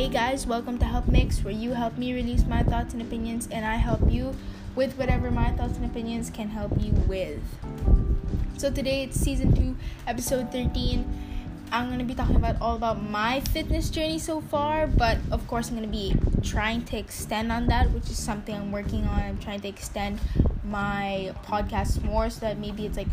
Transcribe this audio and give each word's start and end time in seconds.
Hey 0.00 0.08
guys, 0.08 0.46
welcome 0.46 0.78
to 0.78 0.86
Help 0.86 1.08
Mix, 1.08 1.44
where 1.44 1.52
you 1.52 1.72
help 1.72 1.98
me 1.98 2.14
release 2.14 2.46
my 2.46 2.62
thoughts 2.62 2.94
and 2.94 3.02
opinions, 3.02 3.46
and 3.52 3.66
I 3.66 3.76
help 3.76 4.10
you 4.10 4.34
with 4.74 4.96
whatever 4.96 5.30
my 5.30 5.50
thoughts 5.50 5.76
and 5.76 5.84
opinions 5.84 6.30
can 6.30 6.48
help 6.48 6.72
you 6.80 6.92
with. 7.06 7.42
So 8.56 8.70
today 8.70 9.02
it's 9.02 9.20
season 9.20 9.54
2, 9.54 9.76
episode 10.06 10.50
13. 10.50 11.04
I'm 11.70 11.88
going 11.88 11.98
to 11.98 12.06
be 12.06 12.14
talking 12.14 12.36
about 12.36 12.58
all 12.62 12.76
about 12.76 13.02
my 13.02 13.40
fitness 13.40 13.90
journey 13.90 14.18
so 14.18 14.40
far, 14.40 14.86
but 14.86 15.18
of 15.30 15.46
course 15.46 15.68
I'm 15.68 15.76
going 15.76 15.86
to 15.86 15.92
be 15.92 16.14
trying 16.42 16.82
to 16.86 16.96
extend 16.96 17.52
on 17.52 17.66
that, 17.66 17.90
which 17.90 18.04
is 18.04 18.16
something 18.16 18.54
I'm 18.54 18.72
working 18.72 19.04
on. 19.04 19.20
I'm 19.20 19.38
trying 19.38 19.60
to 19.60 19.68
extend 19.68 20.18
my 20.64 21.34
podcast 21.44 22.02
more 22.02 22.30
so 22.30 22.40
that 22.40 22.56
maybe 22.56 22.86
it's 22.86 22.96
like 22.96 23.08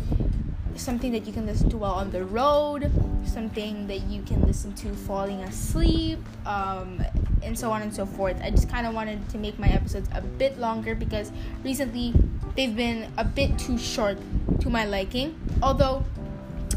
something 0.76 1.12
that 1.12 1.26
you 1.26 1.32
can 1.32 1.46
listen 1.46 1.68
to 1.70 1.76
while 1.76 1.94
on 1.94 2.10
the 2.10 2.24
road, 2.24 2.90
something 3.24 3.86
that 3.86 4.02
you 4.02 4.22
can 4.22 4.40
listen 4.42 4.72
to 4.74 4.92
falling 4.94 5.40
asleep, 5.42 6.18
um, 6.46 7.02
and 7.42 7.58
so 7.58 7.70
on 7.70 7.82
and 7.82 7.94
so 7.94 8.06
forth. 8.06 8.40
I 8.42 8.50
just 8.50 8.68
kind 8.68 8.86
of 8.86 8.94
wanted 8.94 9.28
to 9.30 9.38
make 9.38 9.58
my 9.58 9.68
episodes 9.68 10.08
a 10.12 10.20
bit 10.20 10.58
longer 10.58 10.94
because 10.94 11.32
recently 11.64 12.14
they've 12.56 12.74
been 12.74 13.10
a 13.16 13.24
bit 13.24 13.58
too 13.58 13.78
short 13.78 14.18
to 14.60 14.70
my 14.70 14.84
liking. 14.84 15.38
Although 15.62 16.04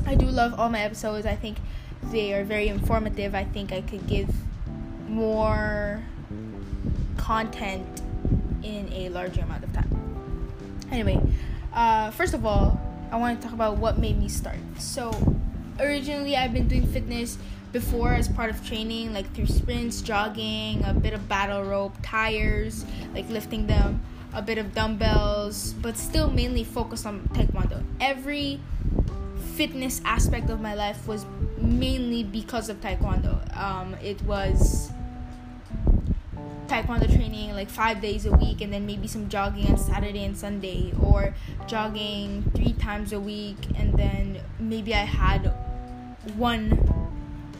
I 0.05 0.15
do 0.15 0.25
love 0.25 0.59
all 0.59 0.69
my 0.69 0.81
episodes, 0.81 1.25
I 1.25 1.35
think 1.35 1.57
they 2.11 2.33
are 2.33 2.43
very 2.43 2.67
informative. 2.67 3.35
I 3.35 3.43
think 3.43 3.71
I 3.71 3.81
could 3.81 4.07
give 4.07 4.29
more 5.07 6.01
content 7.17 8.01
in 8.63 8.91
a 8.93 9.09
larger 9.09 9.41
amount 9.41 9.63
of 9.63 9.73
time. 9.73 9.89
Anyway, 10.91 11.19
uh, 11.73 12.11
first 12.11 12.33
of 12.33 12.45
all, 12.45 12.79
I 13.11 13.17
want 13.17 13.39
to 13.39 13.45
talk 13.45 13.53
about 13.53 13.77
what 13.77 13.99
made 13.99 14.17
me 14.17 14.29
start. 14.29 14.59
So, 14.79 15.11
originally, 15.79 16.37
I've 16.37 16.53
been 16.53 16.69
doing 16.69 16.87
fitness 16.87 17.37
before 17.73 18.13
as 18.13 18.29
part 18.29 18.49
of 18.49 18.65
training, 18.65 19.13
like 19.13 19.31
through 19.33 19.47
sprints, 19.47 20.01
jogging, 20.01 20.83
a 20.85 20.93
bit 20.93 21.13
of 21.13 21.27
battle 21.27 21.63
rope, 21.63 21.93
tires, 22.01 22.85
like 23.13 23.29
lifting 23.29 23.67
them, 23.67 24.01
a 24.33 24.41
bit 24.41 24.57
of 24.57 24.73
dumbbells, 24.73 25.73
but 25.73 25.97
still 25.97 26.29
mainly 26.29 26.63
focused 26.63 27.05
on 27.05 27.21
taekwondo. 27.33 27.83
Every 27.99 28.59
fitness 29.55 30.01
aspect 30.05 30.49
of 30.49 30.61
my 30.61 30.73
life 30.73 31.07
was 31.07 31.25
mainly 31.57 32.23
because 32.23 32.69
of 32.69 32.79
taekwondo. 32.81 33.57
Um, 33.57 33.95
it 34.01 34.21
was 34.23 34.90
taekwondo 36.71 37.05
training 37.13 37.51
like 37.51 37.69
five 37.69 37.99
days 38.01 38.25
a 38.25 38.31
week 38.31 38.61
and 38.61 38.71
then 38.71 38.85
maybe 38.85 39.05
some 39.05 39.27
jogging 39.27 39.67
on 39.67 39.77
Saturday 39.77 40.23
and 40.23 40.37
Sunday 40.37 40.93
or 41.03 41.35
jogging 41.67 42.49
three 42.55 42.71
times 42.71 43.11
a 43.11 43.19
week 43.19 43.57
and 43.75 43.93
then 43.99 44.39
maybe 44.57 44.95
I 44.95 45.03
had 45.03 45.53
one 46.37 46.79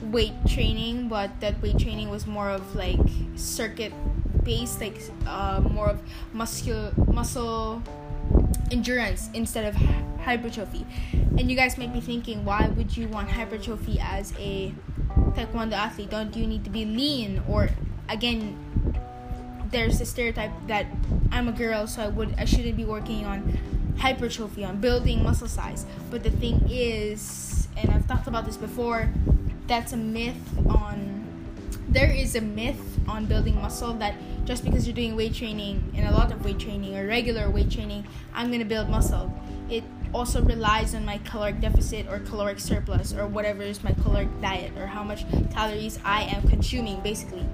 weight 0.03 0.33
training 0.47 1.09
but 1.09 1.29
that 1.41 1.61
weight 1.61 1.77
training 1.77 2.09
was 2.09 2.25
more 2.25 2.49
of 2.49 2.73
like 2.73 2.99
circuit 3.35 3.91
based 4.43 4.79
like 4.79 4.97
uh, 5.27 5.59
more 5.69 5.89
of 5.89 6.01
muscle 6.31 6.93
muscle 7.07 7.83
endurance 8.71 9.29
instead 9.33 9.65
of 9.65 9.75
hypertrophy. 10.21 10.85
And 11.11 11.51
you 11.51 11.57
guys 11.57 11.77
might 11.77 11.91
be 11.91 11.99
thinking 11.99 12.45
why 12.45 12.69
would 12.77 12.95
you 12.95 13.09
want 13.09 13.29
hypertrophy 13.29 13.99
as 13.99 14.33
a 14.39 14.73
taekwondo 15.35 15.73
athlete? 15.73 16.09
Don't 16.09 16.33
you 16.33 16.47
need 16.47 16.63
to 16.63 16.69
be 16.69 16.85
lean? 16.85 17.43
Or 17.49 17.69
again 18.07 18.57
there's 19.71 20.01
a 20.01 20.05
stereotype 20.05 20.51
that 20.67 20.85
I'm 21.31 21.47
a 21.47 21.51
girl, 21.51 21.87
so 21.87 22.01
I 22.01 22.07
would 22.07 22.35
I 22.37 22.45
shouldn't 22.45 22.77
be 22.77 22.85
working 22.85 23.25
on 23.25 23.57
hypertrophy, 23.97 24.65
on 24.65 24.77
building 24.77 25.23
muscle 25.23 25.47
size. 25.47 25.85
But 26.09 26.23
the 26.23 26.31
thing 26.31 26.67
is, 26.69 27.67
and 27.77 27.91
I've 27.91 28.07
talked 28.07 28.27
about 28.27 28.45
this 28.45 28.57
before, 28.57 29.09
that's 29.67 29.93
a 29.93 29.97
myth 29.97 30.37
on 30.67 31.21
there 31.89 32.09
is 32.09 32.35
a 32.35 32.41
myth 32.41 32.79
on 33.07 33.25
building 33.25 33.59
muscle 33.61 33.93
that 33.95 34.15
just 34.45 34.63
because 34.63 34.87
you're 34.87 34.95
doing 34.95 35.15
weight 35.15 35.33
training 35.33 35.91
and 35.95 36.07
a 36.07 36.11
lot 36.11 36.31
of 36.31 36.43
weight 36.43 36.57
training 36.57 36.97
or 36.97 37.05
regular 37.05 37.49
weight 37.49 37.69
training, 37.69 38.07
I'm 38.33 38.49
gonna 38.49 38.65
build 38.65 38.89
muscle. 38.89 39.31
It 39.69 39.83
also 40.13 40.41
relies 40.41 40.95
on 40.95 41.05
my 41.05 41.17
caloric 41.19 41.59
deficit 41.59 42.07
or 42.07 42.19
caloric 42.19 42.59
surplus 42.59 43.13
or 43.13 43.27
whatever 43.27 43.61
is 43.61 43.83
my 43.83 43.91
caloric 44.03 44.29
diet 44.41 44.71
or 44.77 44.87
how 44.87 45.03
much 45.03 45.25
calories 45.51 45.99
I 46.03 46.23
am 46.23 46.47
consuming 46.47 47.01
basically 47.01 47.45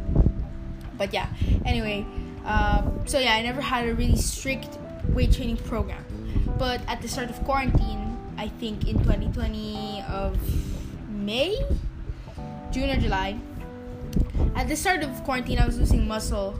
but 0.98 1.14
yeah 1.14 1.28
anyway 1.66 2.06
um, 2.46 3.02
so 3.06 3.20
yeah 3.20 3.34
i 3.34 3.42
never 3.42 3.62
had 3.62 3.88
a 3.88 3.94
really 3.94 4.16
strict 4.16 4.78
weight 5.10 5.32
training 5.32 5.58
program. 5.58 6.04
But 6.58 6.82
at 6.88 7.02
the 7.02 7.08
start 7.08 7.30
of 7.30 7.44
quarantine 7.44 8.18
i 8.38 8.48
think 8.48 8.88
in 8.88 8.98
2020 9.00 10.04
of 10.10 10.38
may 11.10 11.58
june 12.72 12.90
or 12.90 12.98
july 12.98 13.40
at 14.56 14.68
the 14.68 14.76
start 14.76 15.04
of 15.04 15.24
quarantine 15.24 15.60
i 15.60 15.66
was 15.66 15.78
losing 15.78 16.08
muscle 16.08 16.60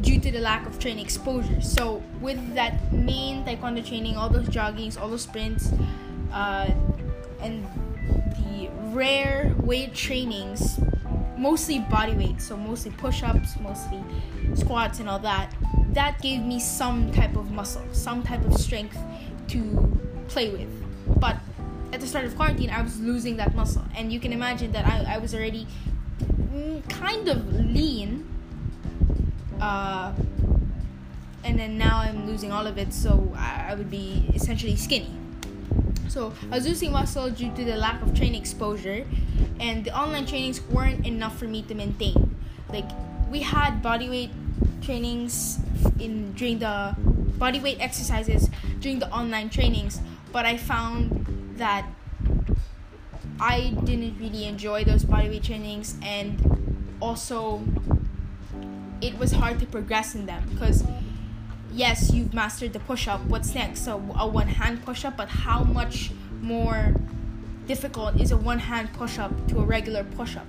due 0.00 0.20
to 0.20 0.30
the 0.30 0.40
lack 0.40 0.66
of 0.66 0.78
training 0.78 1.04
exposure. 1.04 1.60
So 1.60 2.02
with 2.20 2.54
that 2.54 2.92
main 2.92 3.44
taekwondo 3.44 3.86
training 3.86 4.16
all 4.16 4.28
those 4.28 4.48
joggings 4.48 5.00
all 5.00 5.08
those 5.08 5.22
sprints 5.22 5.72
uh, 6.32 6.70
and 7.40 7.66
the 8.36 8.68
rare 8.92 9.54
weight 9.58 9.94
trainings 9.94 10.80
mostly 11.40 11.78
body 11.78 12.12
weight, 12.12 12.40
so 12.40 12.56
mostly 12.56 12.90
push 12.92 13.22
ups, 13.22 13.58
mostly 13.60 14.04
squats, 14.54 15.00
and 15.00 15.08
all 15.08 15.18
that. 15.18 15.52
That 15.92 16.20
gave 16.20 16.42
me 16.42 16.60
some 16.60 17.10
type 17.12 17.34
of 17.34 17.50
muscle, 17.50 17.82
some 17.92 18.22
type 18.22 18.44
of 18.44 18.54
strength 18.54 18.98
to 19.48 19.98
play 20.28 20.50
with. 20.50 20.68
But 21.18 21.36
at 21.92 22.00
the 22.00 22.06
start 22.06 22.26
of 22.26 22.36
quarantine, 22.36 22.70
I 22.70 22.82
was 22.82 23.00
losing 23.00 23.38
that 23.38 23.54
muscle, 23.54 23.84
and 23.96 24.12
you 24.12 24.20
can 24.20 24.32
imagine 24.32 24.70
that 24.72 24.86
I, 24.86 25.14
I 25.14 25.18
was 25.18 25.34
already 25.34 25.66
mm, 26.20 26.88
kind 26.88 27.26
of 27.28 27.52
lean. 27.52 28.26
Uh, 29.60 30.12
and 31.42 31.58
then 31.58 31.78
now 31.78 31.98
I'm 31.98 32.26
losing 32.26 32.52
all 32.52 32.66
of 32.66 32.76
it, 32.76 32.92
so 32.92 33.32
I, 33.34 33.70
I 33.70 33.74
would 33.74 33.90
be 33.90 34.30
essentially 34.34 34.76
skinny. 34.76 35.10
So 36.08 36.34
I 36.50 36.56
was 36.56 36.66
losing 36.66 36.92
muscle 36.92 37.30
due 37.30 37.54
to 37.54 37.64
the 37.64 37.76
lack 37.76 38.02
of 38.02 38.14
training 38.14 38.40
exposure, 38.40 39.06
and 39.58 39.84
the 39.84 39.96
online 39.96 40.26
trainings 40.26 40.60
weren't 40.60 41.06
enough 41.06 41.38
for 41.38 41.46
me 41.46 41.62
to 41.62 41.74
maintain. 41.74 42.36
Like 42.68 42.88
we 43.30 43.40
had 43.40 43.82
bodyweight 43.82 44.30
trainings 44.82 45.58
in 45.98 46.32
during 46.32 46.58
the 46.58 46.96
bodyweight 47.38 47.80
exercises 47.80 48.50
during 48.80 48.98
the 48.98 49.10
online 49.10 49.50
trainings, 49.50 50.00
but 50.32 50.46
I 50.46 50.56
found 50.56 51.54
that 51.56 51.86
I 53.40 53.70
didn't 53.84 54.18
really 54.18 54.44
enjoy 54.44 54.84
those 54.84 55.04
bodyweight 55.04 55.44
trainings, 55.44 55.96
and 56.02 56.96
also 57.00 57.62
it 59.00 59.18
was 59.18 59.32
hard 59.32 59.58
to 59.60 59.66
progress 59.66 60.14
in 60.14 60.26
them 60.26 60.44
because 60.50 60.84
yes, 61.72 62.12
you've 62.12 62.34
mastered 62.34 62.72
the 62.72 62.80
push 62.80 63.08
up. 63.08 63.24
What's 63.26 63.54
next? 63.54 63.84
So 63.84 63.96
a 64.18 64.26
one 64.26 64.48
hand 64.48 64.84
push 64.84 65.04
up, 65.04 65.16
but 65.16 65.28
how 65.28 65.64
much 65.64 66.10
more 66.42 66.94
difficult 67.70 68.20
is 68.20 68.32
a 68.32 68.36
one 68.36 68.58
hand 68.58 68.92
push 68.94 69.16
up 69.16 69.30
to 69.46 69.60
a 69.60 69.62
regular 69.62 70.02
push 70.02 70.34
up? 70.36 70.46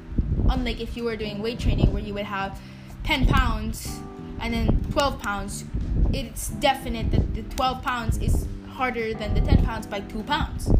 Unlike 0.49 0.81
if 0.81 0.97
you 0.97 1.03
were 1.03 1.15
doing 1.15 1.39
weight 1.39 1.59
training 1.59 1.93
where 1.93 2.01
you 2.01 2.15
would 2.15 2.25
have 2.25 2.59
10 3.03 3.27
pounds 3.27 3.99
and 4.39 4.51
then 4.51 4.67
12 4.91 5.21
pounds, 5.21 5.63
it's 6.11 6.49
definite 6.49 7.11
that 7.11 7.35
the 7.35 7.43
12 7.43 7.83
pounds 7.83 8.17
is 8.17 8.47
harder 8.69 9.13
than 9.13 9.35
the 9.35 9.41
10 9.41 9.63
pounds 9.63 9.85
by 9.85 9.99
2 9.99 10.23
pounds. 10.23 10.71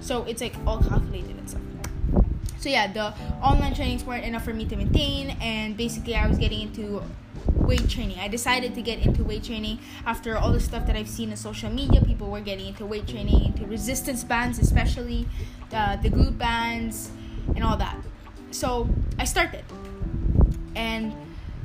So 0.00 0.22
it's 0.24 0.40
like 0.40 0.54
all 0.66 0.82
calculated 0.82 1.36
and 1.36 1.50
stuff. 1.50 1.60
So 2.60 2.70
yeah, 2.70 2.90
the 2.90 3.12
online 3.42 3.74
trainings 3.74 4.02
weren't 4.02 4.24
enough 4.24 4.44
for 4.44 4.54
me 4.54 4.64
to 4.66 4.76
maintain, 4.76 5.36
and 5.40 5.76
basically 5.76 6.14
I 6.14 6.26
was 6.26 6.38
getting 6.38 6.62
into 6.62 7.02
weight 7.56 7.88
training. 7.90 8.18
I 8.18 8.28
decided 8.28 8.74
to 8.74 8.82
get 8.82 9.04
into 9.04 9.22
weight 9.22 9.44
training 9.44 9.78
after 10.06 10.36
all 10.38 10.52
the 10.52 10.60
stuff 10.60 10.86
that 10.86 10.96
I've 10.96 11.08
seen 11.08 11.30
on 11.30 11.36
social 11.36 11.70
media. 11.70 12.00
People 12.00 12.30
were 12.30 12.40
getting 12.40 12.66
into 12.68 12.86
weight 12.86 13.06
training, 13.06 13.44
into 13.44 13.66
resistance 13.66 14.24
bands, 14.24 14.58
especially 14.58 15.26
uh, 15.72 15.96
the 15.96 16.10
glute 16.10 16.38
bands 16.38 17.10
and 17.54 17.64
all 17.64 17.76
that. 17.76 17.96
So 18.50 18.88
I 19.18 19.24
started. 19.24 19.64
And 20.74 21.14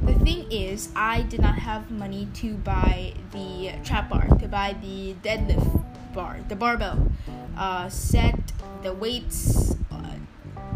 the 0.04 0.14
thing 0.20 0.52
is, 0.52 0.90
I 0.96 1.24
did 1.24 1.42
not 1.42 1.58
have 1.58 1.90
money 1.90 2.28
to 2.36 2.56
buy 2.56 3.14
the 3.32 3.74
trap 3.84 4.10
bar, 4.10 4.28
to 4.40 4.48
buy 4.48 4.76
the 4.82 5.16
deadlift 5.24 5.84
bar, 6.14 6.40
the 6.48 6.56
barbell 6.56 7.12
uh, 7.58 7.90
set, 7.90 8.40
the 8.84 8.94
weights, 8.94 9.76
uh, 9.92 10.16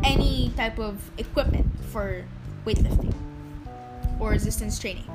any 0.04 0.52
type 0.56 0.80
of 0.80 1.12
equipment 1.18 1.68
for 1.92 2.26
weightlifting 2.66 3.14
or 4.20 4.32
resistance 4.32 4.80
training. 4.80 5.06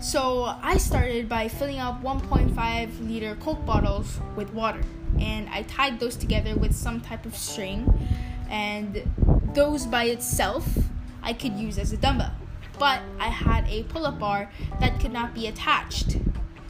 So 0.00 0.44
I 0.62 0.78
started 0.78 1.28
by 1.28 1.48
filling 1.48 1.78
up 1.78 2.02
1.5 2.02 3.06
liter 3.06 3.36
Coke 3.36 3.64
bottles 3.66 4.18
with 4.34 4.52
water, 4.54 4.80
and 5.20 5.48
I 5.48 5.62
tied 5.62 6.00
those 6.00 6.16
together 6.16 6.56
with 6.56 6.74
some 6.74 7.00
type 7.00 7.26
of 7.26 7.36
string, 7.36 7.92
and 8.48 9.02
those 9.54 9.86
by 9.86 10.04
itself 10.04 10.66
I 11.22 11.32
could 11.32 11.52
use 11.52 11.78
as 11.78 11.92
a 11.92 11.96
dumbbell. 11.96 12.32
But 12.78 13.00
I 13.18 13.28
had 13.28 13.68
a 13.68 13.82
pull-up 13.84 14.18
bar 14.18 14.50
that 14.80 14.98
could 15.00 15.12
not 15.12 15.34
be 15.34 15.46
attached, 15.46 16.16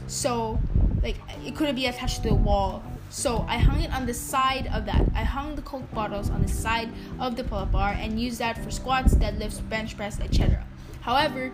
so 0.07 0.59
like 1.01 1.17
it 1.45 1.55
couldn't 1.55 1.75
be 1.75 1.85
attached 1.85 2.23
to 2.23 2.29
the 2.29 2.35
wall. 2.35 2.83
So 3.09 3.45
I 3.49 3.57
hung 3.57 3.81
it 3.81 3.93
on 3.93 4.05
the 4.05 4.13
side 4.13 4.69
of 4.73 4.85
that. 4.85 5.03
I 5.13 5.23
hung 5.23 5.55
the 5.55 5.61
Coke 5.61 5.89
bottles 5.93 6.29
on 6.29 6.41
the 6.41 6.47
side 6.47 6.89
of 7.19 7.35
the 7.35 7.43
pull-up 7.43 7.71
bar 7.71 7.91
and 7.91 8.19
used 8.19 8.39
that 8.39 8.57
for 8.63 8.71
squats, 8.71 9.13
deadlifts, 9.15 9.67
bench 9.67 9.97
press, 9.97 10.19
etc. 10.21 10.65
However, 11.01 11.51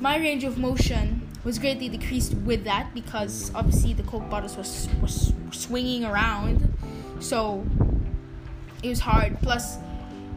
my 0.00 0.16
range 0.16 0.42
of 0.42 0.58
motion 0.58 1.21
was 1.44 1.58
greatly 1.58 1.88
decreased 1.88 2.34
with 2.34 2.64
that 2.64 2.94
because 2.94 3.52
obviously 3.54 3.92
the 3.94 4.02
Coke 4.04 4.28
bottles 4.30 4.56
was, 4.56 4.88
was 5.00 5.32
swinging 5.50 6.04
around. 6.04 6.72
So 7.20 7.64
it 8.82 8.88
was 8.88 9.00
hard. 9.00 9.40
Plus, 9.42 9.78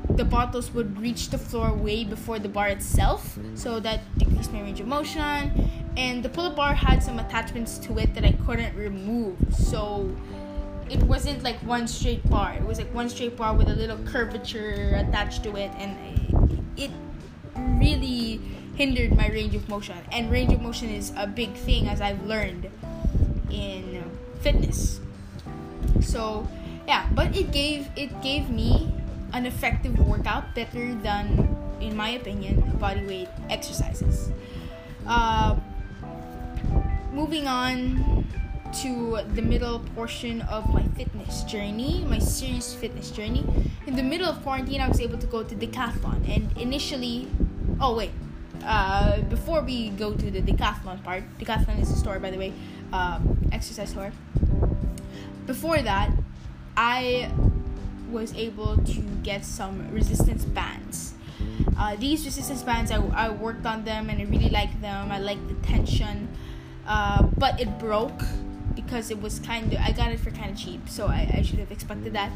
the 0.10 0.26
bottles 0.26 0.72
would 0.74 1.00
reach 1.00 1.30
the 1.30 1.38
floor 1.38 1.74
way 1.74 2.04
before 2.04 2.40
the 2.40 2.50
bar 2.50 2.68
itself, 2.68 3.38
so 3.56 3.80
that 3.80 4.02
decreased 4.18 4.54
my 4.54 4.62
range 4.62 4.80
of 4.80 4.88
motion. 4.88 5.70
And 5.98 6.24
the 6.24 6.30
pull-up 6.30 6.56
bar 6.56 6.74
had 6.74 7.02
some 7.02 7.20
attachments 7.20 7.78
to 7.80 7.98
it 7.98 8.14
that 8.16 8.24
I 8.24 8.34
couldn't 8.46 8.76
remove, 8.76 9.38
so 9.52 10.16
it 10.90 11.02
wasn't 11.04 11.44
like 11.44 11.58
one 11.58 11.88
straight 11.88 12.28
bar. 12.30 12.54
It 12.54 12.64
was 12.64 12.78
like 12.78 12.94
one 12.94 13.10
straight 13.10 13.36
bar 13.36 13.56
with 13.56 13.68
a 13.70 13.76
little 13.76 13.98
curvature 14.00 14.96
attached 14.96 15.44
to 15.44 15.56
it, 15.56 15.72
and 15.78 15.98
it 16.78 16.92
really 17.80 18.42
hindered 18.76 19.16
my 19.16 19.28
range 19.30 19.56
of 19.56 19.68
motion. 19.68 19.98
And 20.12 20.32
range 20.32 20.54
of 20.54 20.62
motion 20.62 20.90
is 20.90 21.12
a 21.18 21.26
big 21.26 21.54
thing, 21.54 21.88
as 21.88 22.02
I've 22.02 22.24
learned 22.26 22.70
in 23.50 24.04
fitness. 24.42 25.00
So 26.02 26.48
yeah, 26.88 27.10
but 27.14 27.36
it 27.36 27.52
gave 27.52 27.90
it 27.96 28.22
gave 28.22 28.50
me 28.50 28.94
an 29.34 29.46
effective 29.46 29.98
workout 30.00 30.54
better 30.54 30.94
than, 30.96 31.56
in 31.82 31.96
my 31.96 32.10
opinion, 32.10 32.62
body 32.78 33.06
weight 33.06 33.30
exercises. 33.50 34.32
Uh, 35.08 35.58
moving 37.12 37.48
on 37.48 38.26
to 38.82 39.20
the 39.34 39.42
middle 39.42 39.80
portion 39.96 40.42
of 40.44 40.68
my 40.74 40.84
fitness 41.00 41.44
journey, 41.44 42.04
my 42.10 42.20
serious 42.20 42.74
fitness 42.74 43.10
journey. 43.10 43.46
In 43.88 43.96
the 43.96 44.04
middle 44.04 44.28
of 44.28 44.42
quarantine, 44.44 44.82
I 44.82 44.90
was 44.90 45.00
able 45.00 45.18
to 45.18 45.28
go 45.28 45.44
to 45.44 45.56
decathlon, 45.56 46.28
and 46.28 46.52
initially, 46.58 47.28
oh 47.80 47.96
wait, 47.96 48.12
uh, 48.66 49.22
before 49.22 49.62
we 49.62 49.90
go 49.90 50.14
to 50.14 50.32
the 50.32 50.42
decathlon 50.42 51.04
part, 51.04 51.24
decathlon 51.40 51.82
is 51.82 51.92
a 51.92 51.96
store, 51.96 52.20
by 52.20 52.32
the 52.32 52.38
way, 52.38 52.54
uh, 52.92 53.20
exercise 53.52 53.90
store. 53.90 54.12
Before 55.46 55.82
that, 55.82 56.12
I 56.76 57.32
was 58.10 58.34
able 58.36 58.78
to 58.78 59.02
get 59.24 59.46
some 59.46 59.92
resistance 59.92 60.46
bands. 60.46 61.14
Uh, 61.78 61.96
these 61.98 62.26
resistance 62.26 62.64
bands, 62.64 62.92
I, 62.92 62.98
I 62.98 63.30
worked 63.30 63.66
on 63.66 63.84
them 63.84 64.10
and 64.10 64.20
I 64.22 64.26
really 64.26 64.50
like 64.50 64.82
them. 64.82 65.12
I 65.12 65.20
like 65.20 65.46
the 65.48 65.56
tension, 65.68 66.28
uh, 66.88 67.24
but 67.38 67.60
it 67.60 67.78
broke 67.78 68.22
because 68.76 69.10
it 69.12 69.22
was 69.22 69.40
kind 69.40 69.72
of 69.74 69.80
I 69.80 69.92
got 69.92 70.12
it 70.12 70.20
for 70.20 70.32
kind 70.32 70.52
of 70.52 70.58
cheap, 70.58 70.90
so 70.90 71.08
I, 71.08 71.30
I 71.38 71.42
should 71.42 71.60
have 71.60 71.72
expected 71.72 72.14
that. 72.14 72.32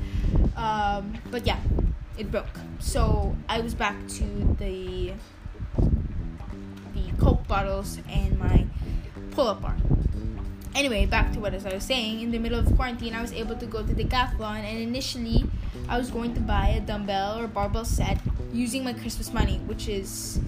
Um, 0.55 1.13
but 1.31 1.45
yeah, 1.45 1.59
it 2.17 2.31
broke. 2.31 2.59
So 2.79 3.35
I 3.47 3.61
was 3.61 3.73
back 3.73 3.95
to 4.19 4.55
the 4.59 5.13
bottles 7.49 7.97
and 8.09 8.39
my 8.39 8.65
pull-up 9.31 9.61
bar. 9.61 9.75
Anyway, 10.75 11.05
back 11.05 11.33
to 11.33 11.39
what 11.39 11.53
I 11.53 11.73
was 11.73 11.83
saying. 11.83 12.21
In 12.21 12.31
the 12.31 12.37
middle 12.37 12.59
of 12.59 12.73
quarantine, 12.77 13.13
I 13.13 13.21
was 13.21 13.33
able 13.33 13.55
to 13.55 13.65
go 13.65 13.83
to 13.83 13.93
the 13.93 14.05
Decathlon, 14.05 14.63
and 14.63 14.77
initially, 14.77 15.43
I 15.89 15.97
was 15.97 16.09
going 16.09 16.33
to 16.35 16.39
buy 16.39 16.69
a 16.69 16.79
dumbbell 16.79 17.39
or 17.39 17.47
barbell 17.47 17.83
set 17.83 18.17
using 18.53 18.85
my 18.85 18.93
Christmas 18.93 19.33
money, 19.33 19.57
which 19.65 19.89
is 19.89 20.39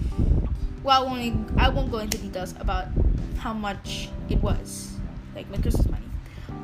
well, 0.82 1.02
I 1.02 1.06
won't 1.06 1.58
I 1.58 1.68
won't 1.68 1.90
go 1.90 1.98
into 1.98 2.18
details 2.18 2.54
about 2.58 2.86
how 3.38 3.52
much 3.52 4.08
it 4.28 4.42
was 4.42 4.96
like 5.34 5.50
my 5.50 5.58
Christmas 5.58 5.88
money. 5.88 6.06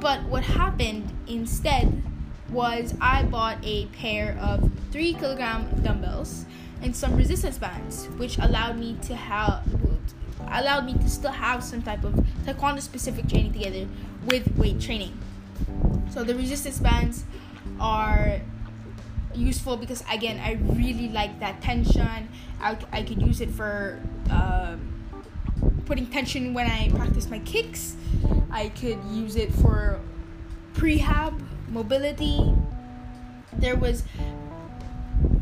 But 0.01 0.23
what 0.25 0.45
happened 0.45 1.13
instead 1.27 2.03
was 2.51 2.95
I 3.01 3.25
bought 3.25 3.59
a 3.63 3.87
pair 3.87 4.39
of 4.41 4.71
three 4.91 5.15
kilogram 5.15 5.69
dumbbells 5.83 6.47
and 6.81 6.95
some 6.95 7.17
resistance 7.17 7.59
bands, 7.59 8.07
which 8.17 8.39
allowed 8.39 8.79
me 8.79 8.97
to 9.03 9.15
have 9.15 9.63
allowed 10.53 10.87
me 10.87 10.95
to 10.95 11.09
still 11.09 11.33
have 11.33 11.63
some 11.63 11.83
type 11.83 12.05
of 12.05 12.15
taekwondo 12.45 12.81
specific 12.81 13.29
training 13.29 13.53
together 13.53 13.87
with 14.27 14.57
weight 14.57 14.81
training. 14.81 15.17
So 16.11 16.25
the 16.25 16.35
resistance 16.35 16.79
bands 16.79 17.25
are 17.81 18.41
useful 19.35 19.77
because 19.77 20.03
again 20.11 20.41
I 20.41 20.53
really 20.75 21.09
like 21.09 21.41
that 21.41 21.61
tension. 21.63 22.29
I, 22.61 22.77
I 22.93 23.03
could 23.03 23.23
use 23.23 23.41
it 23.41 23.51
for 23.51 24.01
uh, 24.31 24.77
putting 25.87 26.07
tension 26.07 26.55
when 26.55 26.71
I 26.71 26.91
practice 26.91 27.29
my 27.31 27.39
kicks. 27.41 27.97
I 28.51 28.71
could 28.71 28.99
use 29.13 29.37
it 29.37 29.53
for 29.53 30.01
prehab, 30.75 31.41
mobility. 31.69 32.55
There 33.53 33.77
was 33.77 34.03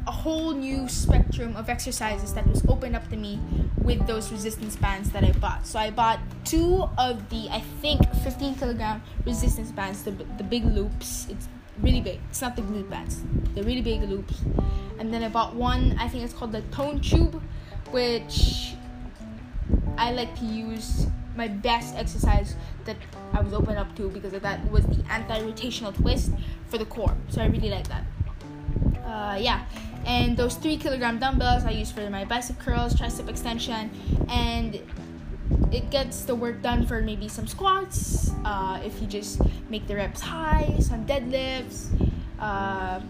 a 0.06 0.12
whole 0.12 0.52
new 0.52 0.88
spectrum 0.88 1.56
of 1.56 1.68
exercises 1.68 2.32
that 2.34 2.46
was 2.46 2.64
opened 2.68 2.96
up 2.96 3.08
to 3.10 3.16
me 3.16 3.40
with 3.86 4.04
those 4.06 4.32
resistance 4.32 4.74
bands 4.74 5.10
that 5.10 5.22
I 5.22 5.30
bought. 5.30 5.64
So 5.64 5.78
I 5.78 5.90
bought 5.90 6.18
two 6.44 6.84
of 6.98 7.28
the 7.30 7.48
I 7.50 7.60
think 7.80 8.02
15 8.24 8.56
kilogram 8.56 9.00
resistance 9.24 9.70
bands, 9.70 10.02
the 10.02 10.10
the 10.10 10.44
big 10.44 10.64
loops. 10.64 11.28
It's 11.30 11.48
really 11.80 12.00
big. 12.00 12.20
It's 12.28 12.42
not 12.42 12.56
the 12.56 12.62
glute 12.62 12.90
bands. 12.90 13.22
The 13.54 13.62
really 13.62 13.82
big 13.82 14.02
loops. 14.02 14.42
And 14.98 15.14
then 15.14 15.22
I 15.22 15.28
bought 15.28 15.54
one. 15.54 15.96
I 16.00 16.08
think 16.08 16.24
it's 16.24 16.34
called 16.34 16.52
the 16.52 16.62
tone 16.74 17.00
tube, 17.00 17.40
which 17.92 18.74
I 19.96 20.10
like 20.10 20.36
to 20.40 20.44
use 20.44 21.06
my 21.36 21.48
best 21.48 21.94
exercise 21.94 22.56
that 22.86 22.96
I 23.32 23.40
was 23.40 23.52
open 23.52 23.76
up 23.76 23.94
to 23.96 24.08
because 24.08 24.32
of 24.32 24.42
that 24.42 24.70
was 24.70 24.84
the 24.86 25.04
anti-rotational 25.10 25.94
twist 25.94 26.32
for 26.66 26.78
the 26.78 26.86
core. 26.86 27.14
So 27.28 27.42
I 27.42 27.46
really 27.46 27.70
like 27.70 27.86
that. 27.88 28.04
Uh, 29.04 29.36
yeah, 29.38 29.64
and 30.06 30.36
those 30.36 30.54
three 30.54 30.76
kilogram 30.76 31.18
dumbbells 31.18 31.64
I 31.64 31.70
use 31.70 31.90
for 31.90 32.08
my 32.08 32.24
bicep 32.24 32.58
curls, 32.60 32.94
tricep 32.94 33.28
extension, 33.28 33.90
and 34.28 34.80
it 35.72 35.90
gets 35.90 36.22
the 36.24 36.34
work 36.34 36.62
done 36.62 36.86
for 36.86 37.02
maybe 37.02 37.28
some 37.28 37.46
squats. 37.46 38.30
Uh, 38.44 38.80
if 38.84 39.00
you 39.00 39.08
just 39.08 39.40
make 39.68 39.86
the 39.88 39.96
reps 39.96 40.20
high, 40.20 40.74
some 40.78 41.04
deadlifts, 41.06 41.88
uh, 42.38 43.00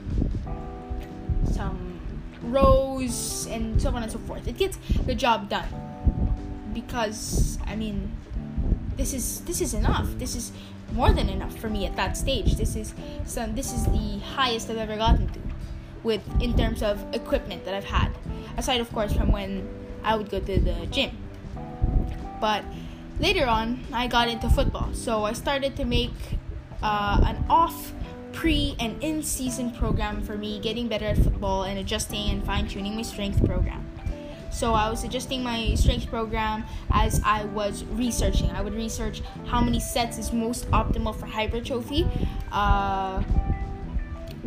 some 1.52 2.00
rows, 2.42 3.46
and 3.50 3.80
so 3.80 3.90
on 3.90 4.02
and 4.02 4.10
so 4.10 4.18
forth. 4.20 4.48
It 4.48 4.56
gets 4.56 4.78
the 5.04 5.14
job 5.14 5.50
done 5.50 5.68
because 6.72 7.58
I 7.66 7.76
mean 7.76 8.10
this 8.96 9.12
is 9.12 9.42
this 9.42 9.60
is 9.60 9.74
enough. 9.74 10.08
This 10.18 10.34
is 10.34 10.52
more 10.92 11.12
than 11.12 11.28
enough 11.28 11.56
for 11.58 11.68
me 11.68 11.84
at 11.84 11.94
that 11.96 12.16
stage. 12.16 12.56
This 12.56 12.74
is 12.74 12.94
some 13.26 13.54
this 13.54 13.72
is 13.72 13.84
the 13.84 14.18
highest 14.34 14.70
I've 14.70 14.78
ever 14.78 14.96
gotten 14.96 15.28
to 15.28 15.45
with 16.06 16.22
in 16.40 16.56
terms 16.56 16.82
of 16.82 17.04
equipment 17.12 17.64
that 17.66 17.74
I've 17.74 17.90
had. 17.90 18.10
Aside 18.56 18.80
of 18.80 18.90
course 18.92 19.12
from 19.12 19.32
when 19.32 19.68
I 20.02 20.16
would 20.16 20.30
go 20.30 20.38
to 20.40 20.60
the 20.60 20.86
gym. 20.86 21.10
But 22.40 22.64
later 23.18 23.46
on 23.46 23.84
I 23.92 24.06
got 24.06 24.28
into 24.28 24.48
football. 24.48 24.94
So 24.94 25.24
I 25.24 25.32
started 25.34 25.74
to 25.76 25.84
make 25.84 26.14
uh, 26.82 27.20
an 27.26 27.44
off 27.50 27.92
pre 28.32 28.76
and 28.78 29.02
in 29.02 29.22
season 29.22 29.72
program 29.72 30.22
for 30.22 30.36
me 30.36 30.60
getting 30.60 30.88
better 30.88 31.06
at 31.06 31.18
football 31.18 31.64
and 31.64 31.78
adjusting 31.78 32.30
and 32.30 32.44
fine 32.44 32.68
tuning 32.68 32.94
my 32.94 33.02
strength 33.02 33.44
program. 33.44 33.82
So 34.50 34.72
I 34.72 34.88
was 34.88 35.04
adjusting 35.04 35.42
my 35.42 35.74
strength 35.74 36.06
program 36.08 36.64
as 36.90 37.20
I 37.24 37.44
was 37.44 37.84
researching. 37.92 38.50
I 38.50 38.62
would 38.62 38.74
research 38.74 39.20
how 39.46 39.60
many 39.60 39.80
sets 39.80 40.16
is 40.16 40.32
most 40.32 40.70
optimal 40.70 41.14
for 41.14 41.26
hypertrophy, 41.26 42.08
uh, 42.52 43.22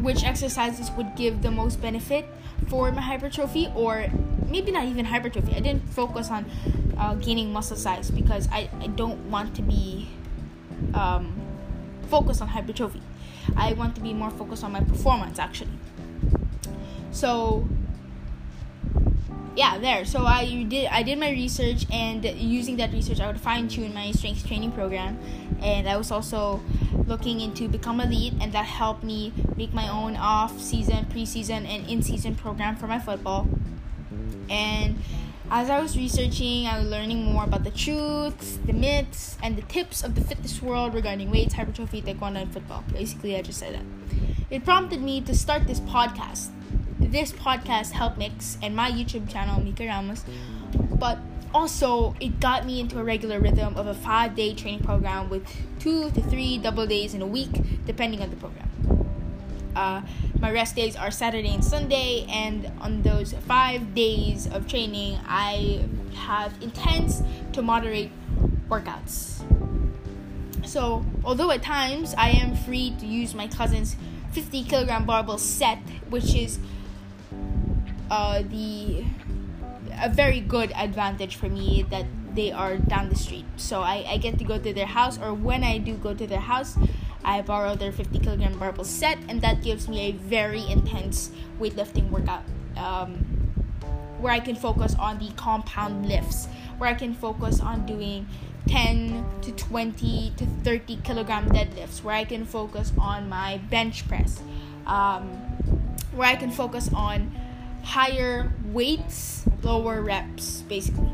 which 0.02 0.24
exercises 0.24 0.92
would 0.92 1.16
give 1.16 1.42
the 1.42 1.52
most 1.52 1.82
benefit 1.82 2.26
for 2.68 2.92
my 2.92 3.02
hypertrophy, 3.02 3.72
or 3.76 4.08
maybe 4.48 4.72
not 4.72 4.86
even 4.86 5.06
hypertrophy. 5.06 5.56
I 5.56 5.60
didn't 5.60 5.88
focus 5.90 6.30
on 6.30 6.46
uh, 6.98 7.16
gaining 7.16 7.52
muscle 7.54 7.78
size 7.78 8.12
because 8.12 8.48
I, 8.52 8.70
I 8.82 8.88
don't 8.88 9.30
want 9.32 9.56
to 9.56 9.62
be 9.62 10.10
um, 10.94 11.34
focused 12.10 12.42
on 12.42 12.48
hypertrophy. 12.50 13.02
I 13.56 13.74
want 13.74 13.96
to 13.96 14.02
be 14.02 14.14
more 14.14 14.30
focused 14.30 14.64
on 14.64 14.72
my 14.72 14.82
performance 14.82 15.40
actually. 15.40 15.72
So 17.12 17.68
yeah, 19.60 19.78
there. 19.78 20.06
So 20.06 20.24
I 20.24 20.64
did 20.64 20.88
I 20.88 21.04
did 21.04 21.20
my 21.20 21.32
research 21.32 21.86
and 21.92 22.24
using 22.24 22.78
that 22.78 22.94
research 22.94 23.20
I 23.20 23.28
would 23.28 23.42
fine 23.42 23.68
tune 23.68 23.94
my 23.94 24.12
strength 24.12 24.48
training 24.48 24.72
program 24.72 25.20
and 25.62 25.90
I 25.90 25.98
was 25.98 26.12
also 26.12 26.62
looking 27.08 27.42
into 27.42 27.68
become 27.68 28.00
elite 28.00 28.36
and 28.40 28.54
that 28.54 28.64
helped 28.64 29.04
me 29.04 29.34
make 29.58 29.74
my 29.74 29.90
own 29.90 30.16
off 30.16 30.62
season, 30.62 31.08
preseason 31.08 31.68
and 31.68 31.86
in 31.90 32.02
season 32.02 32.36
program 32.36 32.78
for 32.78 32.88
my 32.88 33.00
football. 33.00 33.50
And 34.50 34.96
as 35.52 35.70
I 35.70 35.82
was 35.82 35.98
researching, 35.98 36.66
I 36.66 36.80
was 36.80 36.88
learning 36.88 37.26
more 37.26 37.44
about 37.44 37.66
the 37.66 37.72
truths, 37.72 38.60
the 38.66 38.72
myths, 38.72 39.38
and 39.44 39.58
the 39.58 39.64
tips 39.64 40.04
of 40.04 40.16
the 40.16 40.22
fitness 40.22 40.62
world 40.62 40.94
regarding 40.94 41.32
weights, 41.32 41.56
hypertrophy, 41.56 42.02
taekwondo, 42.02 42.44
and 42.44 42.54
football. 42.54 42.86
Basically, 42.94 43.36
I 43.36 43.42
just 43.42 43.60
said 43.60 43.74
that. 43.74 43.86
It 44.50 44.64
prompted 44.64 45.02
me 45.02 45.20
to 45.22 45.36
start 45.36 45.68
this 45.68 45.82
podcast 45.82 46.50
this 47.12 47.32
podcast 47.32 47.92
Help 47.92 48.18
Mix 48.18 48.58
and 48.62 48.76
my 48.76 48.92
YouTube 48.92 49.30
channel, 49.30 49.62
Mika 49.62 49.86
Ramos. 49.86 50.24
But 50.92 51.18
also, 51.54 52.16
it 52.20 52.40
got 52.40 52.66
me 52.66 52.80
into 52.80 53.00
a 53.00 53.04
regular 53.04 53.40
rhythm 53.40 53.76
of 53.76 53.88
a 53.88 53.94
five 53.94 54.36
day 54.36 54.54
training 54.54 54.84
program 54.84 55.30
with 55.30 55.48
two 55.80 56.12
to 56.12 56.22
three 56.22 56.58
double 56.58 56.86
days 56.86 57.14
in 57.14 57.22
a 57.22 57.28
week, 57.28 57.86
depending 57.86 58.22
on 58.22 58.30
the 58.30 58.36
program. 58.36 58.70
Uh, 59.76 60.02
my 60.40 60.52
rest 60.52 60.76
days 60.76 60.96
are 60.96 61.10
Saturday 61.10 61.54
and 61.54 61.64
Sunday, 61.64 62.26
and 62.30 62.72
on 62.82 63.02
those 63.02 63.34
five 63.48 63.96
days 63.96 64.48
of 64.48 64.68
training, 64.68 65.18
I 65.26 65.86
have 66.16 66.54
intense 66.62 67.24
to 67.54 67.62
moderate 67.62 68.12
workouts. 68.70 69.42
So, 70.66 71.04
although 71.24 71.50
at 71.50 71.64
times 71.64 72.14
I 72.18 72.30
am 72.30 72.56
free 72.56 72.96
to 73.00 73.06
use 73.06 73.34
my 73.34 73.48
cousin's 73.48 73.96
50 74.34 74.64
kilogram 74.66 75.06
barbell 75.06 75.40
set, 75.40 75.80
which 76.10 76.36
is 76.36 76.60
uh, 78.10 78.42
the 78.44 79.06
a 80.02 80.10
very 80.10 80.40
good 80.40 80.72
advantage 80.76 81.36
for 81.36 81.50
me 81.50 81.86
that 81.90 82.06
they 82.34 82.52
are 82.52 82.78
down 82.78 83.10
the 83.10 83.16
street. 83.16 83.46
So 83.58 83.82
I, 83.82 84.06
I 84.08 84.18
get 84.18 84.38
to 84.40 84.46
go 84.46 84.58
to 84.58 84.74
their 84.74 84.86
house, 84.86 85.20
or 85.20 85.34
when 85.34 85.64
I 85.64 85.78
do 85.78 85.96
go 85.96 86.14
to 86.14 86.28
their 86.28 86.40
house, 86.40 86.78
I 87.24 87.42
borrow 87.42 87.76
their 87.76 87.92
50 87.92 88.20
kilogram 88.20 88.58
barbell 88.58 88.86
set, 88.86 89.18
and 89.28 89.42
that 89.42 89.62
gives 89.62 89.88
me 89.88 90.00
a 90.02 90.12
very 90.14 90.66
intense 90.68 91.32
weightlifting 91.60 92.10
workout 92.10 92.44
um, 92.78 93.14
where 94.20 94.32
I 94.32 94.40
can 94.40 94.56
focus 94.56 94.96
on 94.98 95.20
the 95.20 95.32
compound 95.36 96.08
lifts, 96.08 96.48
where 96.78 96.90
I 96.90 96.94
can 96.94 97.14
focus 97.14 97.60
on 97.60 97.86
doing 97.86 98.28
10 98.68 99.26
to 99.42 99.52
20 99.52 100.34
to 100.38 100.46
30 100.46 100.98
kilogram 101.04 101.50
deadlifts, 101.50 102.04
where 102.04 102.16
I 102.16 102.24
can 102.24 102.46
focus 102.46 102.94
on 102.98 103.28
my 103.28 103.58
bench 103.70 104.08
press, 104.08 104.42
um, 104.86 105.24
where 106.14 106.28
I 106.28 106.36
can 106.36 106.52
focus 106.52 106.90
on 106.94 107.32
higher 107.84 108.52
weights, 108.66 109.46
lower 109.64 110.02
reps, 110.02 110.62
basically. 110.64 111.12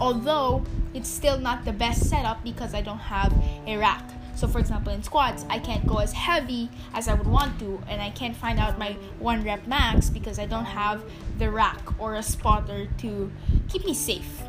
Although 0.00 0.64
it's 0.94 1.08
still 1.08 1.38
not 1.38 1.64
the 1.64 1.72
best 1.72 2.08
setup 2.08 2.42
because 2.44 2.74
I 2.74 2.82
don't 2.82 2.98
have 2.98 3.32
a 3.66 3.76
rack. 3.76 4.04
So, 4.36 4.46
for 4.46 4.60
example, 4.60 4.92
in 4.92 5.02
squats, 5.02 5.44
I 5.50 5.58
can't 5.58 5.84
go 5.84 5.96
as 5.96 6.12
heavy 6.12 6.70
as 6.94 7.08
I 7.08 7.14
would 7.14 7.26
want 7.26 7.58
to, 7.58 7.82
and 7.88 8.00
I 8.00 8.10
can't 8.10 8.36
find 8.36 8.60
out 8.60 8.78
my 8.78 8.92
one 9.18 9.42
rep 9.42 9.66
max 9.66 10.10
because 10.10 10.38
I 10.38 10.46
don't 10.46 10.64
have 10.64 11.02
the 11.38 11.50
rack 11.50 12.00
or 12.00 12.14
a 12.14 12.22
spotter 12.22 12.86
to 12.98 13.32
keep 13.68 13.84
me 13.84 13.94
safe. 13.94 14.42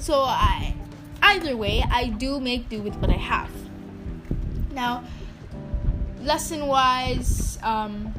So, 0.00 0.22
I, 0.22 0.74
either 1.22 1.56
way, 1.56 1.84
I 1.88 2.08
do 2.08 2.40
make 2.40 2.68
do 2.68 2.82
with 2.82 2.96
what 2.96 3.08
I 3.08 3.18
have. 3.18 3.50
Now, 4.72 5.04
lesson 6.22 6.66
wise, 6.66 7.58
um, 7.62 8.12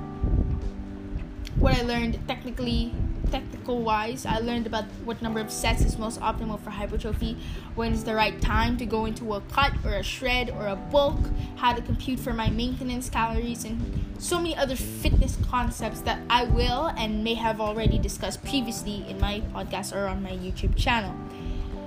what 1.64 1.74
I 1.76 1.82
learned 1.84 2.20
technically 2.28 2.94
technical 3.32 3.82
wise, 3.82 4.26
I 4.26 4.40
learned 4.40 4.68
about 4.68 4.84
what 5.06 5.22
number 5.22 5.40
of 5.40 5.50
sets 5.50 5.82
is 5.82 5.98
most 5.98 6.20
optimal 6.20 6.60
for 6.60 6.72
hypertrophy, 6.72 7.38
when 7.76 7.94
is 7.94 8.04
the 8.04 8.14
right 8.14 8.40
time 8.42 8.76
to 8.78 8.86
go 8.86 9.06
into 9.06 9.34
a 9.34 9.40
cut 9.40 9.72
or 9.86 9.94
a 9.94 10.04
shred 10.04 10.50
or 10.50 10.68
a 10.68 10.76
bulk, 10.76 11.18
how 11.56 11.72
to 11.72 11.82
compute 11.82 12.20
for 12.20 12.34
my 12.34 12.50
maintenance 12.50 13.10
calories, 13.10 13.64
and 13.64 13.80
so 14.20 14.40
many 14.40 14.58
other 14.58 14.76
fitness 14.76 15.38
concepts 15.50 16.02
that 16.02 16.20
I 16.30 16.44
will 16.44 16.88
and 16.98 17.24
may 17.24 17.34
have 17.36 17.62
already 17.62 17.98
discussed 17.98 18.44
previously 18.44 19.06
in 19.08 19.18
my 19.22 19.42
podcast 19.56 19.96
or 19.96 20.06
on 20.08 20.22
my 20.22 20.32
YouTube 20.32 20.76
channel. 20.76 21.16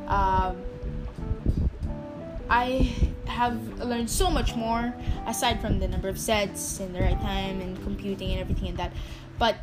Um, 0.08 0.56
I 2.48 2.94
have 3.26 3.80
learned 3.80 4.08
so 4.08 4.30
much 4.30 4.54
more 4.54 4.94
aside 5.26 5.60
from 5.60 5.80
the 5.80 5.88
number 5.88 6.08
of 6.08 6.18
sets 6.18 6.80
and 6.80 6.94
the 6.94 7.00
right 7.00 7.20
time 7.20 7.60
and 7.60 7.76
computing 7.82 8.30
and 8.30 8.40
everything 8.40 8.68
and 8.68 8.78
that. 8.78 8.92
But 9.38 9.56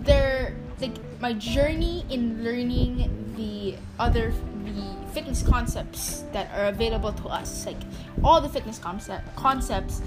there 0.00 0.54
like 0.80 0.96
my 1.20 1.32
journey 1.34 2.04
in 2.10 2.44
learning 2.44 3.34
the 3.36 3.76
other 3.98 4.32
the 4.64 5.12
fitness 5.12 5.42
concepts 5.42 6.24
that 6.32 6.50
are 6.58 6.66
available 6.66 7.12
to 7.12 7.28
us 7.28 7.64
like 7.66 7.76
all 8.22 8.40
the 8.40 8.48
fitness 8.48 8.78
concept 8.78 9.24
concepts 9.36 10.02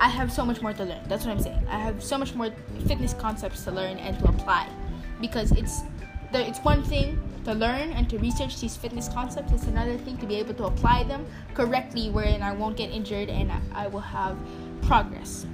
i 0.00 0.08
have 0.08 0.32
so 0.32 0.44
much 0.44 0.62
more 0.62 0.72
to 0.72 0.84
learn. 0.84 1.00
That's 1.08 1.24
what 1.24 1.32
i'm 1.32 1.40
saying. 1.40 1.66
I 1.68 1.78
have 1.78 2.02
so 2.02 2.18
much 2.18 2.34
more 2.34 2.50
fitness 2.86 3.14
concepts 3.14 3.64
to 3.64 3.70
learn 3.70 3.98
and 3.98 4.18
to 4.20 4.28
apply 4.28 4.68
because 5.20 5.52
it's 5.52 5.82
it's 6.32 6.60
one 6.60 6.82
thing 6.84 7.18
to 7.44 7.54
learn 7.54 7.92
and 7.92 8.08
to 8.10 8.18
research 8.18 8.60
these 8.60 8.76
fitness 8.76 9.08
concepts. 9.08 9.52
It's 9.52 9.64
another 9.64 9.96
thing 9.96 10.18
to 10.18 10.26
be 10.26 10.36
able 10.36 10.54
to 10.54 10.64
apply 10.64 11.04
them 11.04 11.24
correctly 11.54 12.10
wherein 12.10 12.42
i 12.42 12.52
won't 12.52 12.76
get 12.76 12.90
injured 12.90 13.28
and 13.28 13.50
i, 13.50 13.60
I 13.74 13.86
will 13.88 14.06
have 14.18 14.36
progress. 14.82 15.46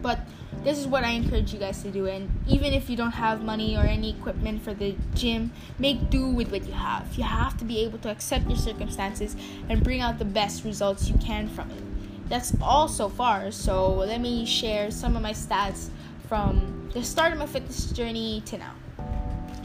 But 0.00 0.20
this 0.64 0.78
is 0.78 0.86
what 0.86 1.02
I 1.02 1.10
encourage 1.10 1.52
you 1.52 1.58
guys 1.58 1.82
to 1.82 1.90
do. 1.90 2.06
And 2.06 2.30
even 2.46 2.72
if 2.72 2.88
you 2.88 2.96
don't 2.96 3.12
have 3.12 3.42
money 3.42 3.76
or 3.76 3.80
any 3.80 4.10
equipment 4.10 4.62
for 4.62 4.72
the 4.72 4.94
gym, 5.14 5.52
make 5.78 6.08
do 6.08 6.28
with 6.28 6.52
what 6.52 6.66
you 6.66 6.72
have. 6.72 7.12
You 7.14 7.24
have 7.24 7.56
to 7.58 7.64
be 7.64 7.80
able 7.80 7.98
to 7.98 8.10
accept 8.10 8.46
your 8.46 8.56
circumstances 8.56 9.36
and 9.68 9.82
bring 9.82 10.00
out 10.00 10.18
the 10.18 10.24
best 10.24 10.64
results 10.64 11.08
you 11.08 11.16
can 11.18 11.48
from 11.48 11.70
it. 11.70 11.82
That's 12.28 12.54
all 12.62 12.88
so 12.88 13.08
far. 13.08 13.50
So 13.50 13.94
let 13.94 14.20
me 14.20 14.46
share 14.46 14.90
some 14.90 15.16
of 15.16 15.22
my 15.22 15.32
stats 15.32 15.88
from 16.28 16.90
the 16.94 17.02
start 17.02 17.32
of 17.32 17.38
my 17.38 17.46
fitness 17.46 17.90
journey 17.90 18.42
to 18.46 18.58
now. 18.58 18.74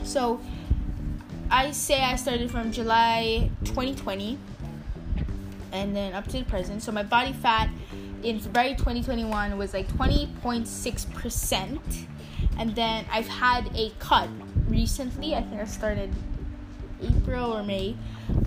So 0.04 0.42
I 1.51 1.72
say 1.72 2.01
I 2.01 2.16
started 2.16 2.50
from 2.50 2.72
July 2.72 3.51
2020 3.66 4.38
and 5.72 5.96
then 5.96 6.13
up 6.13 6.25
to 6.27 6.39
the 6.39 6.44
present. 6.44 6.82
So 6.82 6.92
my 6.92 7.04
body 7.04 7.34
fat 7.34 7.70
in 8.24 8.40
February 8.40 8.76
2021 8.76 9.58
was 9.58 9.74
like 9.74 9.90
20.6%. 9.90 11.80
And 12.58 12.74
then 12.76 13.06
I've 13.12 13.28
had 13.28 13.70
a 13.76 13.92
cut 14.00 14.30
recently. 14.68 15.36
I 15.36 15.44
think 15.44 15.62
I 15.62 15.66
started 15.66 16.14
April 17.02 17.54
or 17.54 17.64
May, 17.64 17.96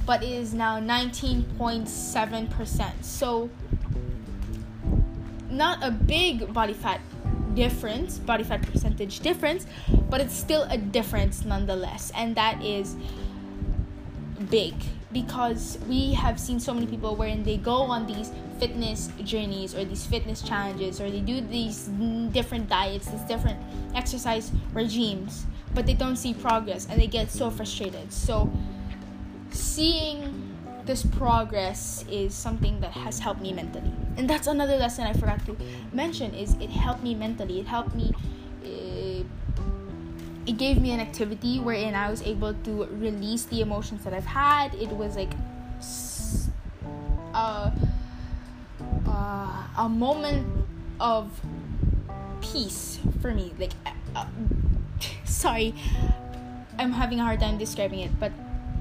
but 0.05 0.23
it 0.23 0.31
is 0.31 0.53
now 0.53 0.79
19.7%. 0.81 2.93
So, 3.03 3.49
not 5.49 5.83
a 5.83 5.91
big 5.91 6.53
body 6.53 6.75
fat 6.75 7.01
difference, 7.55 8.19
body 8.19 8.45
fat 8.45 8.61
percentage 8.63 9.21
difference, 9.21 9.67
but 10.09 10.21
it's 10.21 10.35
still 10.35 10.67
a 10.71 10.79
difference 10.79 11.45
nonetheless. 11.45 12.13
And 12.15 12.37
that 12.37 12.65
is 12.65 12.97
big 14.49 14.75
because 15.13 15.79
we 15.89 16.15
have 16.15 16.39
seen 16.39 16.61
so 16.61 16.73
many 16.73 16.87
people 16.87 17.17
wherein 17.17 17.43
they 17.43 17.57
go 17.57 17.73
on 17.73 18.07
these 18.07 18.31
fitness 18.61 19.09
journeys 19.25 19.75
or 19.75 19.85
these 19.85 20.07
fitness 20.07 20.43
challenges 20.43 21.01
or 21.01 21.11
they 21.11 21.21
do 21.21 21.41
these 21.41 21.89
different 22.33 22.69
diets, 22.69 23.09
these 23.09 23.23
different 23.23 23.59
exercise 23.95 24.53
regimes, 24.73 25.47
but 25.75 25.87
they 25.87 25.95
don't 25.95 26.17
see 26.17 26.35
progress 26.35 26.87
and 26.89 27.01
they 27.01 27.07
get 27.07 27.31
so 27.31 27.51
frustrated. 27.51 28.13
So 28.13 28.51
seeing 29.51 30.55
this 30.85 31.05
progress 31.05 32.05
is 32.11 32.35
something 32.35 32.81
that 32.81 32.93
has 32.93 33.19
helped 33.19 33.41
me 33.41 33.53
mentally. 33.53 33.93
And 34.17 34.29
that's 34.29 34.47
another 34.47 34.77
lesson 34.77 35.07
I 35.07 35.15
forgot 35.15 35.45
to 35.47 35.57
mention 35.93 36.35
is 36.35 36.55
it 36.61 36.71
helped 36.71 37.03
me 37.03 37.15
mentally. 37.15 37.61
It 37.61 37.67
helped 37.67 37.95
me 37.95 38.13
uh, 38.65 39.25
it 40.47 40.59
gave 40.59 40.81
me 40.81 40.91
an 40.91 41.01
activity 41.01 41.61
wherein 41.61 41.95
I 41.95 42.11
was 42.11 42.23
able 42.23 42.55
to 42.55 42.85
release 42.93 43.45
the 43.45 43.61
emotions 43.61 44.05
that 44.05 44.13
I've 44.13 44.27
had. 44.27 44.75
It 44.75 44.91
was 44.91 45.17
like 45.17 45.33
uh, 47.35 47.71
uh, 49.21 49.85
a 49.85 49.89
moment 49.89 50.47
of 50.99 51.29
peace 52.41 52.99
for 53.21 53.35
me. 53.35 53.53
Like, 53.59 53.73
uh, 53.85 53.93
uh, 54.17 54.27
sorry, 55.25 55.75
I'm 56.79 56.93
having 56.93 57.21
a 57.21 57.25
hard 57.25 57.41
time 57.41 57.59
describing 57.59 58.01
it, 58.01 58.19
but 58.19 58.33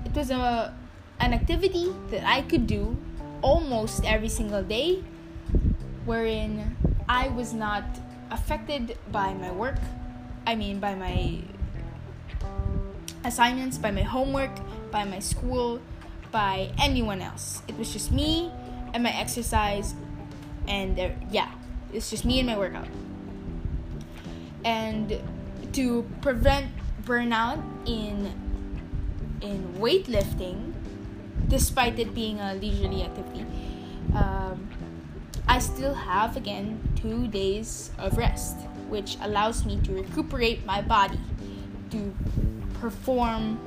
it 0.05 0.15
was 0.15 0.31
a 0.31 0.73
an 1.19 1.33
activity 1.33 1.91
that 2.11 2.23
I 2.23 2.41
could 2.41 2.65
do 2.65 2.95
almost 3.41 4.05
every 4.05 4.29
single 4.29 4.63
day, 4.63 5.03
wherein 6.05 6.77
I 7.09 7.27
was 7.27 7.53
not 7.53 7.83
affected 8.31 8.97
by 9.11 9.33
my 9.33 9.51
work. 9.51 9.79
I 10.47 10.55
mean, 10.55 10.79
by 10.79 10.95
my 10.95 11.43
assignments, 13.25 13.77
by 13.77 13.91
my 13.91 14.07
homework, 14.07 14.55
by 14.91 15.03
my 15.03 15.19
school, 15.19 15.81
by 16.31 16.71
anyone 16.79 17.21
else. 17.21 17.61
It 17.67 17.77
was 17.77 17.91
just 17.91 18.11
me 18.11 18.51
and 18.93 19.03
my 19.03 19.11
exercise, 19.11 19.93
and 20.69 20.95
there, 20.95 21.15
yeah, 21.31 21.51
it's 21.91 22.09
just 22.09 22.23
me 22.23 22.39
and 22.39 22.47
my 22.47 22.57
workout. 22.57 22.87
And 24.63 25.19
to 25.73 26.07
prevent 26.21 26.71
burnout 27.03 27.61
in 27.85 28.31
in 29.41 29.73
weightlifting, 29.79 30.73
despite 31.47 31.97
it 31.97 32.13
being 32.13 32.39
a 32.39 32.53
leisurely 32.55 33.03
activity, 33.03 33.45
um, 34.13 34.69
I 35.47 35.59
still 35.59 35.93
have 35.93 36.37
again 36.37 36.79
two 36.95 37.27
days 37.27 37.91
of 37.97 38.17
rest, 38.17 38.57
which 38.89 39.17
allows 39.21 39.65
me 39.65 39.79
to 39.83 39.93
recuperate 39.93 40.65
my 40.65 40.81
body 40.81 41.19
to 41.91 42.13
perform 42.79 43.57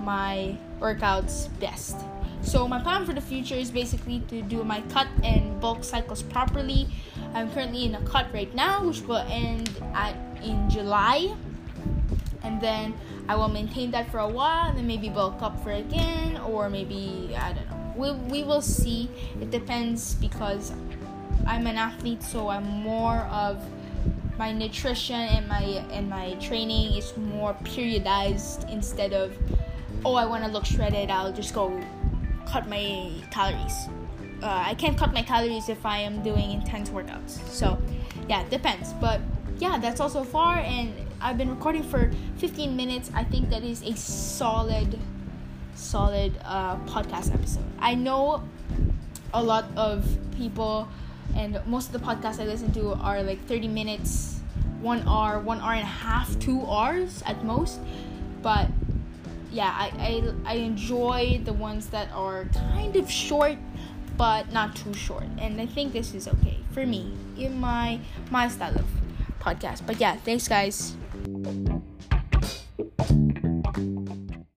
my 0.00 0.56
workouts 0.80 1.48
best. 1.60 1.96
So 2.42 2.68
my 2.68 2.80
plan 2.80 3.04
for 3.04 3.12
the 3.12 3.20
future 3.20 3.56
is 3.56 3.70
basically 3.70 4.20
to 4.28 4.40
do 4.42 4.62
my 4.62 4.80
cut 4.92 5.08
and 5.24 5.55
bulk 5.60 5.84
cycles 5.84 6.22
properly. 6.22 6.88
I'm 7.34 7.50
currently 7.50 7.84
in 7.84 7.94
a 7.94 8.02
cut 8.02 8.26
right 8.32 8.52
now, 8.54 8.84
which 8.84 9.00
will 9.02 9.24
end 9.28 9.70
at 9.94 10.16
in 10.42 10.68
July, 10.70 11.34
and 12.42 12.60
then 12.60 12.94
I 13.28 13.36
will 13.36 13.48
maintain 13.48 13.90
that 13.92 14.10
for 14.10 14.18
a 14.18 14.28
while, 14.28 14.68
and 14.68 14.78
then 14.78 14.86
maybe 14.86 15.08
bulk 15.08 15.42
up 15.42 15.62
for 15.62 15.72
again, 15.72 16.36
or 16.38 16.68
maybe 16.70 17.34
I 17.36 17.52
don't 17.52 17.68
know. 17.70 17.94
We 17.96 18.12
we 18.30 18.44
will 18.44 18.62
see. 18.62 19.10
It 19.40 19.50
depends 19.50 20.14
because 20.14 20.72
I'm 21.46 21.66
an 21.66 21.76
athlete, 21.76 22.22
so 22.22 22.48
I'm 22.48 22.66
more 22.66 23.26
of 23.30 23.62
my 24.38 24.52
nutrition 24.52 25.16
and 25.16 25.48
my 25.48 25.62
and 25.90 26.10
my 26.10 26.34
training 26.34 26.92
is 26.92 27.16
more 27.16 27.54
periodized 27.64 28.70
instead 28.70 29.14
of 29.14 29.32
oh 30.04 30.14
I 30.14 30.26
want 30.26 30.44
to 30.44 30.50
look 30.50 30.66
shredded 30.66 31.10
I'll 31.10 31.32
just 31.32 31.54
go 31.54 31.72
cut 32.46 32.68
my 32.68 33.10
calories. 33.30 33.88
Uh, 34.46 34.62
I 34.64 34.74
can't 34.74 34.96
cut 34.96 35.12
my 35.12 35.22
calories 35.22 35.68
if 35.68 35.84
I 35.84 35.98
am 35.98 36.22
doing 36.22 36.52
intense 36.52 36.90
workouts. 36.90 37.42
So 37.48 37.82
yeah, 38.28 38.42
it 38.42 38.50
depends. 38.50 38.92
But 38.92 39.20
yeah, 39.58 39.76
that's 39.76 39.98
all 40.00 40.08
so 40.08 40.22
far 40.22 40.58
and 40.58 40.94
I've 41.20 41.36
been 41.36 41.50
recording 41.50 41.82
for 41.82 42.12
15 42.36 42.76
minutes. 42.76 43.10
I 43.12 43.24
think 43.24 43.50
that 43.50 43.64
is 43.64 43.82
a 43.82 43.96
solid 43.96 45.00
solid 45.74 46.38
uh, 46.44 46.76
podcast 46.86 47.34
episode. 47.34 47.64
I 47.80 47.96
know 47.96 48.44
a 49.34 49.42
lot 49.42 49.64
of 49.76 50.06
people 50.36 50.88
and 51.34 51.60
most 51.66 51.92
of 51.92 52.00
the 52.00 52.06
podcasts 52.06 52.38
I 52.38 52.44
listen 52.44 52.70
to 52.74 52.92
are 52.92 53.24
like 53.24 53.44
30 53.46 53.66
minutes, 53.66 54.40
one 54.80 55.02
hour, 55.08 55.40
one 55.40 55.60
hour 55.60 55.72
and 55.72 55.82
a 55.82 55.86
half, 56.06 56.38
two 56.38 56.64
hours 56.66 57.20
at 57.26 57.44
most. 57.44 57.80
But 58.42 58.68
yeah, 59.50 59.74
I, 59.76 59.90
I, 60.46 60.52
I 60.52 60.54
enjoy 60.58 61.40
the 61.44 61.52
ones 61.52 61.88
that 61.88 62.12
are 62.12 62.44
kind 62.70 62.94
of 62.94 63.10
short 63.10 63.58
but 64.16 64.52
not 64.52 64.76
too 64.76 64.94
short. 64.94 65.24
And 65.38 65.60
I 65.60 65.66
think 65.66 65.92
this 65.92 66.14
is 66.14 66.28
okay 66.28 66.58
for 66.72 66.86
me 66.86 67.12
in 67.36 67.60
my 67.60 68.00
my 68.30 68.48
style 68.48 68.76
of 68.76 68.86
podcast. 69.40 69.86
But 69.86 70.00
yeah, 70.00 70.16
thanks 70.16 70.48
guys. 70.48 70.96